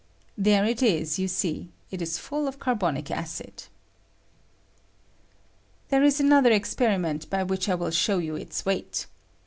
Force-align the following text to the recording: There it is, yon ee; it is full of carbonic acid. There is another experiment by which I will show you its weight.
There 0.35 0.65
it 0.65 0.81
is, 0.81 1.19
yon 1.19 1.29
ee; 1.43 1.69
it 1.91 2.01
is 2.01 2.17
full 2.17 2.47
of 2.47 2.57
carbonic 2.57 3.11
acid. 3.11 3.65
There 5.89 6.01
is 6.01 6.19
another 6.19 6.49
experiment 6.51 7.29
by 7.29 7.43
which 7.43 7.69
I 7.69 7.75
will 7.75 7.91
show 7.91 8.17
you 8.17 8.35
its 8.35 8.65
weight. 8.65 9.05